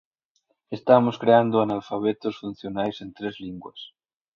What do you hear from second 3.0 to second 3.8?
en tres linguas